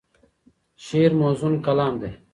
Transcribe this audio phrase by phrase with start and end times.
[0.85, 2.11] شعر موزون کلام دی.